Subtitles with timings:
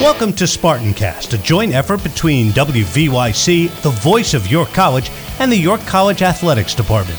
[0.00, 5.56] Welcome to Spartancast, a joint effort between WVYC, the voice of York College, and the
[5.56, 7.18] York College Athletics Department.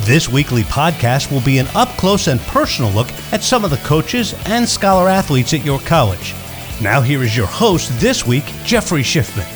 [0.00, 3.76] This weekly podcast will be an up close and personal look at some of the
[3.78, 6.34] coaches and scholar athletes at York College.
[6.82, 9.55] Now, here is your host this week, Jeffrey Schiffman.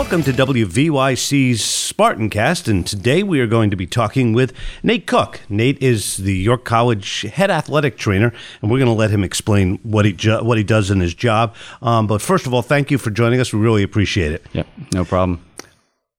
[0.00, 5.42] Welcome to WVYC's Spartancast, and today we are going to be talking with Nate Cook.
[5.50, 8.32] Nate is the York College head athletic trainer,
[8.62, 11.12] and we're going to let him explain what he jo- what he does in his
[11.12, 11.54] job.
[11.82, 13.52] Um, but first of all, thank you for joining us.
[13.52, 14.46] We really appreciate it.
[14.54, 15.44] Yep, no problem.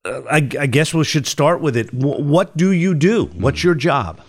[0.06, 1.88] Uh, I, I, guess we should start with it.
[2.00, 3.26] W- what do you do?
[3.34, 4.22] What's your job?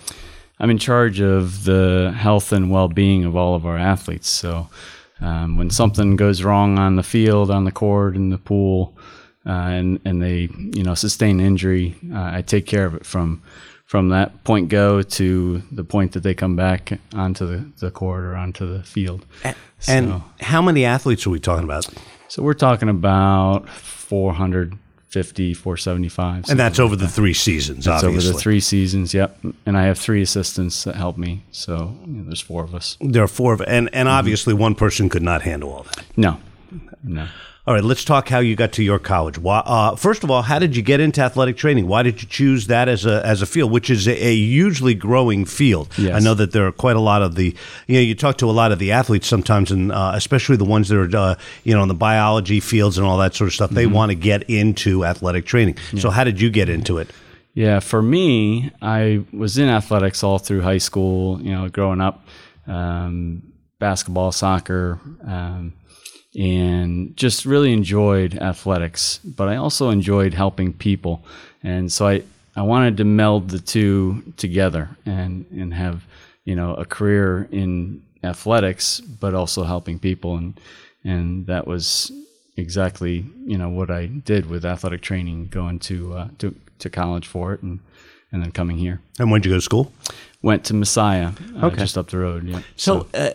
[0.61, 4.31] I'm in charge of the health and well being of all of our athletes.
[4.31, 4.71] So
[5.21, 8.97] um, when something goes wrong on the field, on the court, in the pool,
[9.47, 13.43] uh, and and they you know sustain injury, uh, I take care of it from
[13.85, 18.25] from that point go to the point that they come back onto the, the court
[18.25, 19.27] or onto the field.
[19.45, 21.87] And, so, and how many athletes are we talking about?
[22.29, 24.79] So we're talking about 400
[25.13, 26.49] 50, 475.
[26.49, 28.31] And that's over the three seasons, that's obviously.
[28.31, 29.39] over the three seasons, yep.
[29.67, 31.45] And I have three assistants that help me.
[31.51, 32.97] So you know, there's four of us.
[32.99, 34.09] There are four of and, and mm-hmm.
[34.09, 36.03] obviously one person could not handle all that.
[36.17, 36.41] No,
[37.03, 37.29] no.
[37.65, 39.39] All right, let's talk how you got to York College.
[39.39, 41.87] Why, uh, first of all, how did you get into athletic training?
[41.87, 44.95] Why did you choose that as a as a field, which is a, a hugely
[44.95, 45.89] growing field?
[45.97, 46.17] Yes.
[46.17, 47.55] I know that there are quite a lot of the,
[47.87, 50.65] you know, you talk to a lot of the athletes sometimes, and uh, especially the
[50.65, 53.55] ones that are, uh, you know, in the biology fields and all that sort of
[53.55, 53.71] stuff.
[53.71, 53.95] They mm-hmm.
[53.95, 55.77] want to get into athletic training.
[55.93, 56.01] Yeah.
[56.01, 57.11] So, how did you get into it?
[57.55, 61.41] Yeah, for me, I was in athletics all through high school.
[61.41, 62.27] You know, growing up,
[62.67, 64.99] um, basketball, soccer.
[65.25, 65.75] Um,
[66.35, 71.23] and just really enjoyed athletics, but I also enjoyed helping people.
[71.63, 72.23] And so I,
[72.57, 76.05] I wanted to meld the two together and, and have,
[76.45, 80.37] you know, a career in athletics, but also helping people.
[80.37, 80.61] And,
[81.05, 82.11] and that was
[82.57, 87.27] exactly, you know, what I did with athletic training, going to, uh, to, to college
[87.27, 87.81] for it and,
[88.31, 89.01] and then coming here.
[89.19, 89.93] And when did you go to school?
[90.41, 91.77] Went to Messiah, uh, okay.
[91.77, 92.45] just up the road.
[92.45, 92.63] Yeah.
[92.77, 93.19] So, so.
[93.19, 93.33] Uh,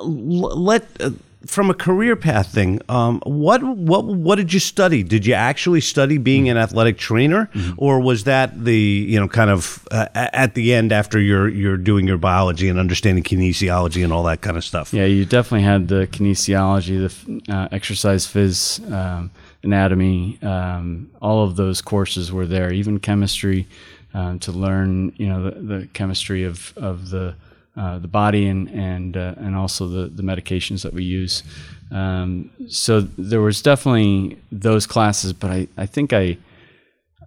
[0.00, 1.10] let uh,
[1.46, 5.02] from a career path thing, um, what what what did you study?
[5.02, 7.74] Did you actually study being an athletic trainer, mm-hmm.
[7.76, 11.76] or was that the you know kind of uh, at the end after you're you're
[11.76, 14.92] doing your biology and understanding kinesiology and all that kind of stuff?
[14.92, 17.08] Yeah, you definitely had the kinesiology,
[17.46, 19.30] the uh, exercise phys, um,
[19.62, 22.72] anatomy, um, all of those courses were there.
[22.72, 23.68] Even chemistry
[24.12, 27.36] um, to learn you know the, the chemistry of of the
[27.78, 31.44] uh, the body and and uh, and also the the medications that we use.
[31.92, 36.38] Um, so there was definitely those classes, but I, I think I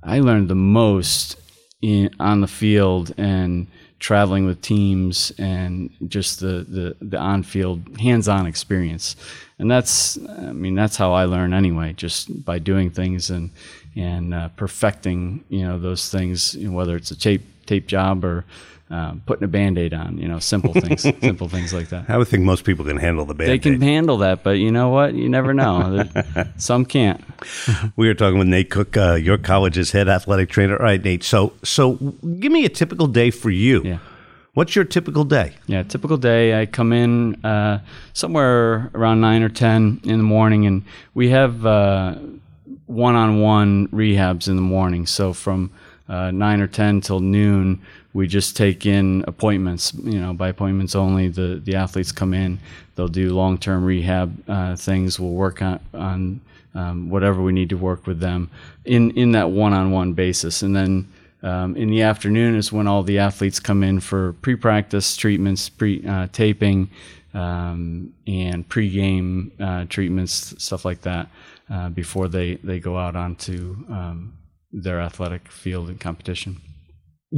[0.04, 1.38] I learned the most
[1.82, 3.68] in on the field and
[4.00, 9.16] traveling with teams and just the the, the on field hands on experience.
[9.58, 13.52] And that's I mean that's how I learn anyway, just by doing things and
[13.96, 18.24] and uh, perfecting you know those things, you know, whether it's a tape tape job
[18.24, 18.46] or
[18.92, 22.10] um, putting a band-aid on you know simple things simple things like that.
[22.10, 24.72] I would think most people can handle the band-aid they can handle that but you
[24.72, 25.14] know what?
[25.16, 26.04] You never know.
[26.58, 27.24] Some can't.
[27.96, 30.78] We are talking with nate cook uh, York College's head athletic trainer.
[30.78, 33.82] All right nate so so give me a typical day for you.
[33.84, 34.00] Yeah.
[34.54, 35.54] What's your typical day?
[35.68, 36.60] Yeah, typical day.
[36.62, 37.80] I come in uh,
[38.12, 40.84] somewhere around nine or ten in the morning, and
[41.14, 42.16] we have uh,
[42.88, 45.06] one-on-one rehabs in the morning.
[45.06, 45.72] So from
[46.12, 47.82] uh, nine or ten till noon,
[48.14, 49.94] we just take in appointments.
[49.94, 51.30] You know, by appointments only.
[51.30, 52.60] The the athletes come in.
[52.96, 55.20] They'll do long term rehab uh, things.
[55.20, 56.42] We'll work on on
[56.76, 58.50] um, whatever we need to work with them
[58.84, 61.08] in in that one on one basis, and then.
[61.44, 66.06] Um, in the afternoon is when all the athletes come in for pre-practice treatments, pre
[66.08, 66.92] uh, taping,
[67.34, 71.30] um, and pre-game uh, treatments, stuff like that,
[71.68, 74.34] uh, before they, they go out onto um,
[74.72, 76.62] their athletic field and competition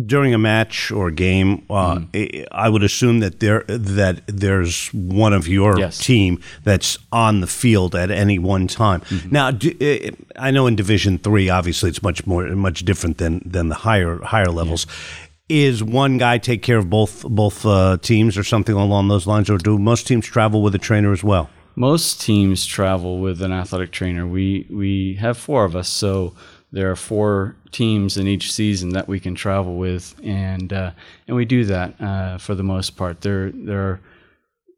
[0.05, 2.47] during a match or a game, uh, mm.
[2.51, 5.99] I would assume that there that there's one of your yes.
[5.99, 9.01] team that's on the field at any one time.
[9.01, 9.29] Mm-hmm.
[9.31, 13.69] Now, do, I know in Division Three, obviously, it's much more much different than than
[13.69, 14.87] the higher higher levels.
[14.87, 15.27] Yeah.
[15.49, 19.49] Is one guy take care of both both uh, teams or something along those lines,
[19.49, 21.49] or do most teams travel with a trainer as well?
[21.75, 24.25] Most teams travel with an athletic trainer.
[24.25, 26.33] We we have four of us, so
[26.73, 30.91] there are four teams in each season that we can travel with, and uh,
[31.27, 33.21] and we do that uh, for the most part.
[33.21, 33.99] There there are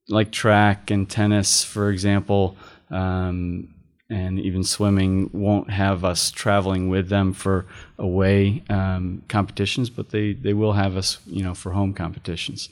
[0.10, 2.58] like track and tennis, for example,
[2.92, 3.70] um,
[4.10, 7.66] and even swimming won't have us traveling with them for
[7.98, 12.68] away um, competitions, but they they will have us, you know, for home competitions.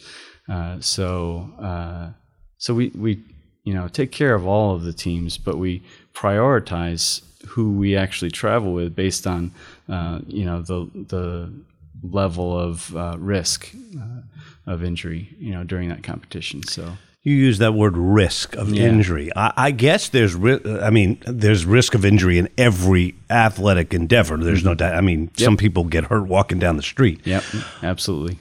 [0.49, 2.09] Uh, so uh,
[2.57, 3.23] so we we
[3.63, 5.81] you know take care of all of the teams, but we
[6.13, 9.51] prioritize who we actually travel with based on
[9.89, 11.51] uh, you know the the
[12.01, 14.21] level of uh, risk uh,
[14.71, 16.63] of injury you know during that competition.
[16.63, 16.93] So
[17.23, 18.83] you use that word risk of Yeah.
[18.89, 19.29] injury.
[19.35, 24.35] I, I guess there's, ri- I mean, there's risk of injury in every athletic endeavor.
[24.35, 24.93] There's no doubt.
[24.95, 27.21] I mean, some people get hurt walking down the street.
[27.23, 27.45] yep,
[27.81, 28.39] absolutely.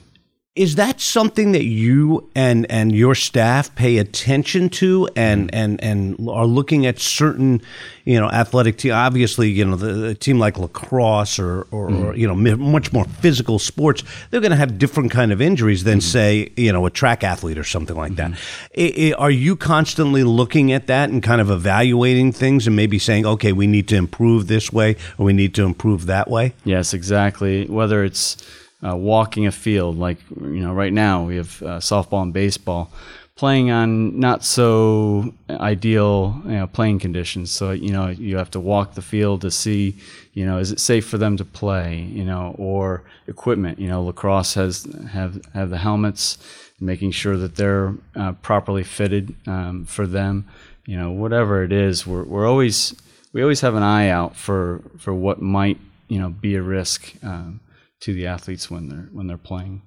[0.55, 5.55] Is that something that you and and your staff pay attention to and mm.
[5.55, 7.59] and and are looking at certain,
[8.05, 8.93] you know, athletic team?
[8.93, 12.03] Obviously, you know, the, the team like lacrosse or or, mm.
[12.03, 15.85] or you know, much more physical sports, they're going to have different kind of injuries
[15.85, 16.03] than mm.
[16.03, 18.33] say, you know, a track athlete or something like that.
[18.33, 19.09] Mm-hmm.
[19.09, 22.99] I- I- are you constantly looking at that and kind of evaluating things and maybe
[22.99, 26.53] saying, okay, we need to improve this way or we need to improve that way?
[26.63, 27.65] Yes, exactly.
[27.65, 28.37] Whether it's
[28.85, 32.91] uh, walking a field, like you know, right now we have uh, softball and baseball,
[33.35, 37.51] playing on not so ideal you know, playing conditions.
[37.51, 39.95] So you know, you have to walk the field to see,
[40.33, 41.95] you know, is it safe for them to play?
[42.11, 43.79] You know, or equipment.
[43.79, 46.37] You know, lacrosse has have have the helmets,
[46.79, 50.47] making sure that they're uh, properly fitted um, for them.
[50.85, 52.95] You know, whatever it is, we're we're always
[53.31, 57.13] we always have an eye out for for what might you know be a risk
[57.23, 57.59] um,
[58.03, 59.81] to the athletes when they're when they're playing.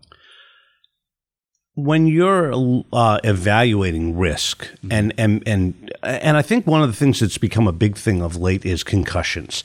[1.75, 2.53] when you're
[2.93, 7.69] uh, evaluating risk and, and and and I think one of the things that's become
[7.69, 9.63] a big thing of late is concussions.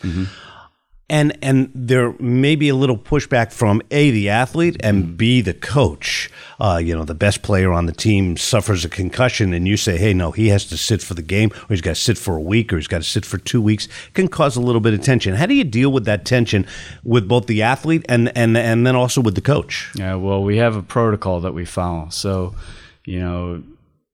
[1.12, 5.54] And and there may be a little pushback from a the athlete and b the
[5.54, 6.32] coach.
[6.58, 9.98] Uh, you know, the best player on the team suffers a concussion, and you say,
[9.98, 12.38] "Hey, no, he has to sit for the game, or he's got to sit for
[12.38, 14.94] a week, or he's got to sit for two weeks." Can cause a little bit
[14.94, 15.36] of tension.
[15.36, 16.66] How do you deal with that tension
[17.04, 19.92] with both the athlete and and and then also with the coach?
[19.96, 22.08] Yeah, well, we have a protocol that we follow.
[22.10, 22.56] So,
[23.04, 23.64] you know,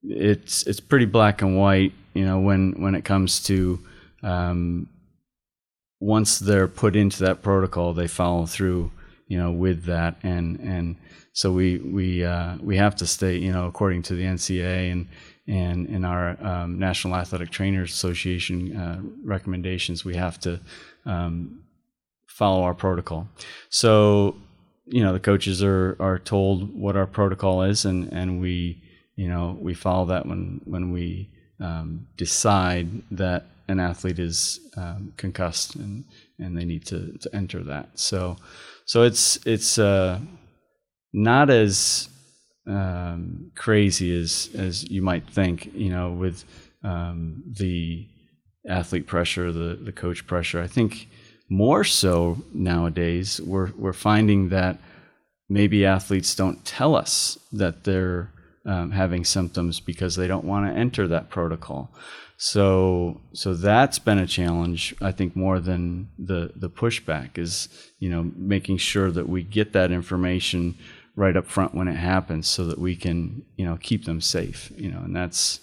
[0.02, 1.92] it's it's pretty black and white.
[2.14, 3.78] You know, when when it comes to
[4.24, 4.88] um,
[6.00, 8.92] once they're put into that protocol, they follow through.
[9.26, 10.96] You know, with that, and and
[11.34, 13.36] so we we uh, we have to stay.
[13.36, 15.06] You know, according to the NCAA and
[15.48, 20.60] and in our um, National Athletic Trainers Association uh, recommendations, we have to
[21.06, 21.62] um,
[22.26, 23.28] follow our protocol.
[23.70, 24.36] So,
[24.86, 28.82] you know, the coaches are are told what our protocol is, and and we,
[29.16, 31.30] you know, we follow that when when we
[31.60, 36.04] um, decide that an athlete is um, concussed and
[36.38, 37.98] and they need to to enter that.
[37.98, 38.36] So,
[38.86, 40.18] so it's it's uh,
[41.12, 42.08] not as
[42.66, 45.70] um, crazy as as you might think.
[45.74, 46.44] You know, with
[46.82, 48.06] um, the
[48.68, 50.62] athlete pressure, the the coach pressure.
[50.62, 51.08] I think
[51.50, 54.78] more so nowadays we're we're finding that
[55.48, 58.30] maybe athletes don't tell us that they're
[58.66, 61.92] um, having symptoms because they don't want to enter that protocol.
[62.36, 64.94] So so that's been a challenge.
[65.00, 67.68] I think more than the the pushback is
[67.98, 70.76] you know making sure that we get that information
[71.16, 74.70] right up front when it happens so that we can you know keep them safe.
[74.76, 75.60] You know, and that's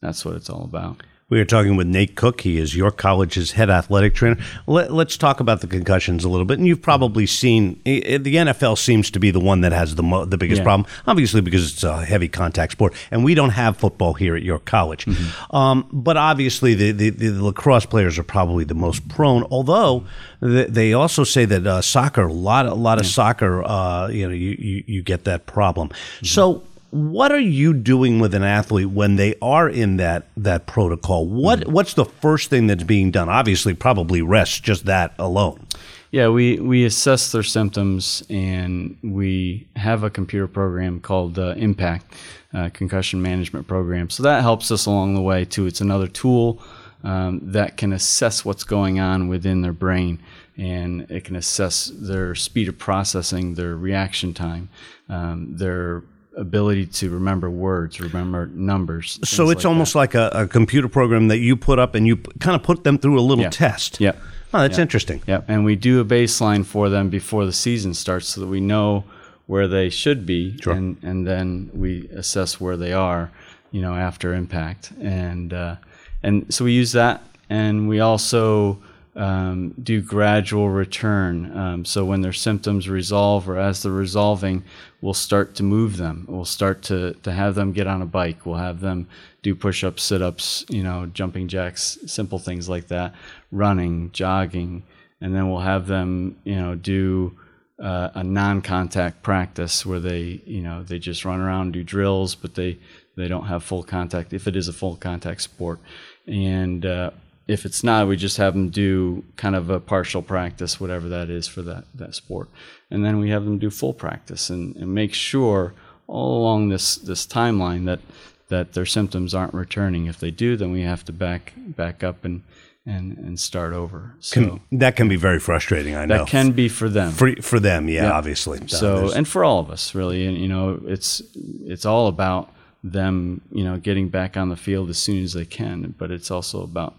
[0.00, 1.02] that's what it's all about.
[1.30, 2.42] We are talking with Nate Cook.
[2.42, 4.36] He is York College's head athletic trainer.
[4.66, 6.58] Let, us talk about the concussions a little bit.
[6.58, 10.26] And you've probably seen the NFL seems to be the one that has the mo-
[10.26, 10.64] the biggest Yeah.
[10.64, 14.42] problem, obviously because it's a heavy contact sport, and we don't have football here at
[14.42, 15.06] your college.
[15.50, 19.44] Um, but obviously, the, the, the lacrosse players are probably the most prone.
[19.50, 20.04] Although
[20.42, 24.28] th- they also say that uh, soccer, a lot a lot of soccer, uh, you
[24.28, 25.90] know, you, you you get that problem.
[26.22, 26.62] So
[26.94, 31.26] what are you doing with an athlete when they are in that that protocol?
[31.26, 33.28] What what's the first thing that's being done?
[33.28, 35.66] Obviously, probably rest, just that alone.
[36.12, 42.14] Yeah, we, we assess their symptoms and we have a computer program called uh, Impact,
[42.52, 44.08] uh, concussion management program.
[44.10, 45.66] So that helps us along the way too.
[45.66, 46.62] It's another tool
[47.02, 50.20] um, that can assess what's going on within their brain
[50.56, 54.68] and it can assess their speed of processing, their reaction time,
[55.08, 56.04] um, their
[56.36, 59.18] ability to remember words, remember numbers.
[59.24, 62.16] So it's like almost like a, a computer program that you put up and you
[62.16, 63.50] kind of put them through a little Yeah.
[63.50, 64.00] test.
[64.00, 64.12] Yeah.
[64.52, 65.20] Oh, that's interesting.
[65.26, 65.40] Yeah.
[65.48, 69.04] and we do a baseline for them before the season starts so that we know
[69.46, 73.30] where they should be, and and then we assess where they are,
[73.72, 75.76] you know, after impact, and uh,
[76.22, 78.78] and so we use that, and we also
[79.16, 81.56] um, do gradual return.
[81.56, 84.64] Um, so when their symptoms resolve, or as they're resolving,
[85.00, 86.26] we'll start to move them.
[86.28, 88.44] We'll start to to have them get on a bike.
[88.44, 89.08] We'll have them
[89.42, 93.14] do push-ups, sit-ups, you know, jumping jacks, simple things like that,
[93.52, 94.82] running, jogging,
[95.20, 97.38] and then we'll have them, you know, do
[97.78, 102.54] uh, a non-contact practice where they, you know, they just run around, do drills, but
[102.54, 102.78] they
[103.16, 105.78] they don't have full contact if it is a full contact sport,
[106.26, 107.10] and uh,
[107.46, 111.28] if it's not, we just have them do kind of a partial practice, whatever that
[111.30, 112.48] is for that that sport,
[112.90, 115.74] and then we have them do full practice and, and make sure
[116.06, 118.00] all along this this timeline that
[118.48, 120.06] that their symptoms aren't returning.
[120.06, 122.42] If they do, then we have to back back up and
[122.86, 124.14] and and start over.
[124.20, 125.94] So Can, that can be very frustrating.
[125.96, 127.12] I know that can be for them.
[127.12, 127.88] for for them.
[127.88, 128.12] Yeah, Yeah.
[128.12, 128.60] obviously.
[128.68, 131.22] so There's- and for all of us really and you know it's
[131.66, 132.50] it's all about
[132.82, 136.30] them you know getting back on the field as soon as they can but it's
[136.30, 136.94] also about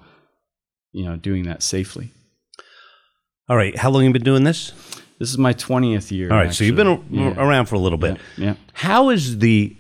[0.96, 2.08] you know doing that safely
[3.48, 4.72] all right, how long have you been doing this?
[5.20, 7.36] this is my 20th year All right, so you've been a- Yeah.
[7.38, 8.18] around for a little bit.
[8.38, 9.76] yeah How is the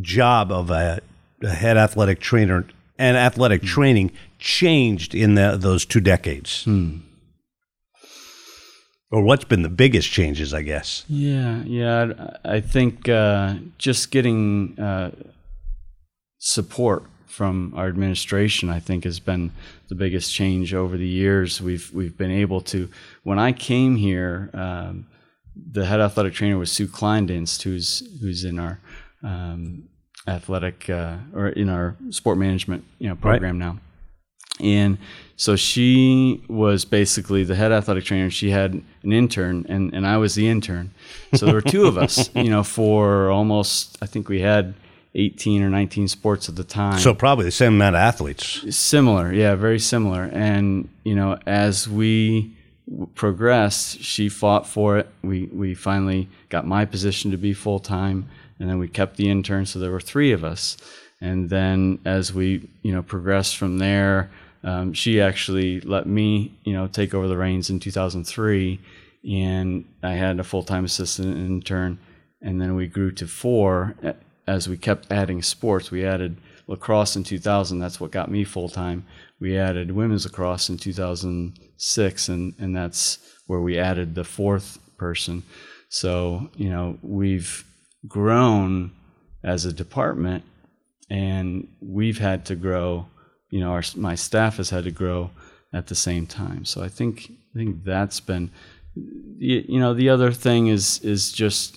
[0.00, 1.00] job of a,
[1.42, 2.64] a head athletic trainer
[2.96, 6.64] and athletic training changed in the, those two decades?
[9.10, 11.04] Or what's been the biggest changes, I guess?
[11.08, 12.12] Yeah, yeah.
[12.44, 15.10] I I think uh, just getting uh,
[16.38, 19.52] support from our administration, I think, has been
[19.88, 21.60] the biggest change over the years.
[21.60, 22.88] We've we've been able to.
[23.22, 25.06] When I came here, um,
[25.54, 28.80] the head athletic trainer was Sue Kleindienst, who's who's in our
[29.22, 29.88] um,
[30.26, 33.78] athletic uh, or in our sport management you know program now.
[34.60, 34.98] And
[35.36, 38.30] so she was basically the head athletic trainer.
[38.30, 40.90] She had an intern, and, and I was the intern.
[41.34, 44.74] So there were two of us, you know, for almost, I think we had
[45.14, 46.98] 18 or 19 sports at the time.
[46.98, 48.76] So probably the same amount of athletes.
[48.76, 50.24] Similar, yeah, very similar.
[50.24, 52.54] And you know, as we
[52.88, 55.08] w- progressed, she fought for it.
[55.22, 59.28] We we finally got my position to be full time, and then we kept the
[59.30, 59.66] intern.
[59.66, 60.76] So there were three of us.
[61.20, 64.30] And then as we you know progressed from there,
[64.62, 68.78] um, she actually let me you know take over the reins in 2003,
[69.28, 71.98] and I had a full time assistant and intern,
[72.40, 74.14] and then we grew to four a-
[74.48, 75.90] as we kept adding sports.
[75.90, 77.78] We added lacrosse in 2000.
[77.78, 79.06] That's what got me full time.
[79.38, 85.42] We added women's lacrosse in 2006, and and that's where we added the fourth person.
[85.88, 87.64] So you know we've
[88.06, 88.92] grown
[89.44, 90.44] as a department,
[91.10, 93.06] and we've had to grow.
[93.50, 95.30] You know, our my staff has had to grow
[95.72, 96.64] at the same time.
[96.64, 98.50] So I think I think that's been
[98.94, 101.76] you, you know the other thing is is just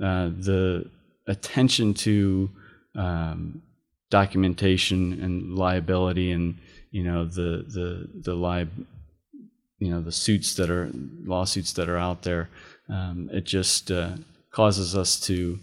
[0.00, 0.90] uh, the
[1.26, 2.50] attention to
[2.94, 3.62] um,
[4.10, 6.58] documentation and liability and
[6.90, 8.70] you know the the the lib
[9.78, 10.90] you know the suits that are
[11.24, 12.50] lawsuits that are out there
[12.88, 14.10] um, it just uh,
[14.50, 15.58] causes us to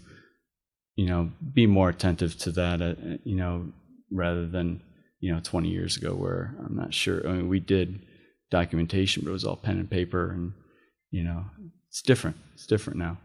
[0.96, 3.66] you know be more attentive to that uh, you know
[4.10, 4.82] rather than
[5.20, 8.00] you know 20 years ago where i'm not sure i mean we did
[8.50, 10.52] documentation but it was all pen and paper and
[11.12, 11.44] you know
[11.88, 13.16] it's different it's different now.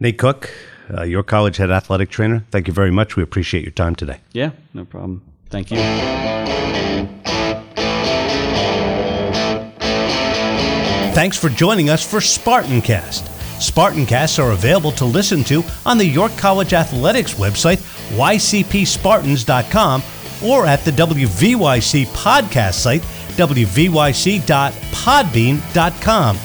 [0.00, 0.50] Nate Cook,
[0.96, 3.16] uh, York College head athletic trainer, thank you very much.
[3.16, 4.18] We appreciate your time today.
[4.32, 5.78] yeah no problem thank you
[11.14, 13.28] Thanks for joining us for Spartancast.
[13.60, 17.76] Spartancasts are available to listen to on the York College Athletics website,
[18.16, 20.02] ycpspartans.com,
[20.42, 23.02] or at the WVYC podcast site,
[23.36, 26.36] wvyc.podbean.com.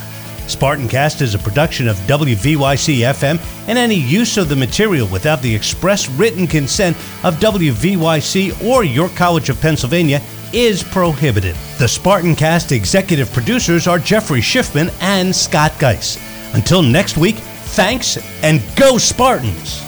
[0.48, 5.54] Spartancast is a production of WVYC FM, and any use of the material without the
[5.54, 10.22] express written consent of WVYC or York College of Pennsylvania
[10.54, 11.56] is prohibited.
[11.77, 16.18] The Spartancast executive producers are Jeffrey Schiffman and Scott Geis.
[16.54, 19.87] Until next week, thanks and go Spartans!